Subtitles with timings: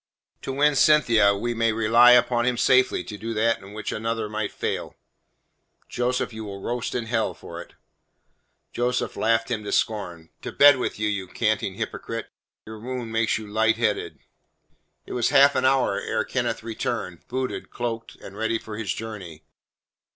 [0.41, 4.27] To win Cynthia, we may rely upon him safely to do that in which another
[4.27, 4.95] might fail."
[5.89, 7.73] "Joseph, you will roast in hell for it."
[8.73, 10.31] Joseph laughed him to scorn.
[10.41, 12.25] "To bed with you, you canting hypocrite;
[12.65, 14.17] your wound makes you light headed."
[15.05, 19.43] It was a half hour ere Kenneth returned, booted, cloaked, and ready for his journey.